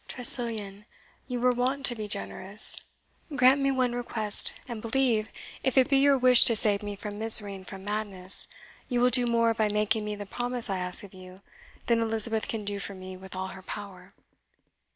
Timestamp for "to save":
6.45-6.81